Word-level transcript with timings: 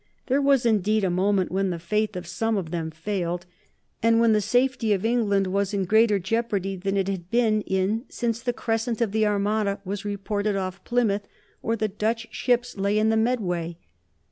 There 0.25 0.41
was, 0.41 0.65
indeed, 0.65 1.03
a 1.03 1.11
moment 1.11 1.51
when 1.51 1.69
the 1.69 1.77
faith 1.77 2.15
of 2.15 2.25
some 2.25 2.57
of 2.57 2.71
them 2.71 2.89
failed, 2.89 3.45
and 4.01 4.19
when 4.19 4.33
the 4.33 4.41
safety 4.41 4.93
of 4.93 5.05
England 5.05 5.45
was 5.45 5.75
in 5.75 5.85
greater 5.85 6.17
jeopardy 6.17 6.75
than 6.75 6.97
it 6.97 7.07
had 7.07 7.29
been 7.29 7.61
in 7.67 8.05
since 8.09 8.41
the 8.41 8.51
crescent 8.51 8.99
of 8.99 9.11
the 9.11 9.27
Armada 9.27 9.79
was 9.85 10.03
reported 10.03 10.55
off 10.55 10.83
Plymouth 10.85 11.27
or 11.61 11.75
the 11.75 11.87
Dutch 11.87 12.29
ships 12.33 12.75
lay 12.77 12.97
in 12.97 13.09
the 13.09 13.15
Medway. 13.15 13.77